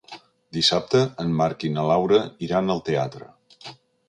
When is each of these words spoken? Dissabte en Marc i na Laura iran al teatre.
Dissabte 0.57 1.01
en 1.25 1.35
Marc 1.41 1.67
i 1.69 1.71
na 1.75 1.83
Laura 1.91 2.23
iran 2.49 2.77
al 2.79 2.83
teatre. 2.89 3.31